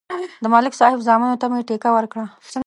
د 0.43 0.45
ملک 0.53 0.73
صاحب 0.79 0.99
زامنو 1.07 1.39
ته 1.41 1.45
مې 1.51 1.61
ټېکه 1.67 1.89
ورکړه 1.93 2.25